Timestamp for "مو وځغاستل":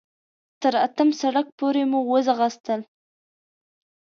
1.91-2.81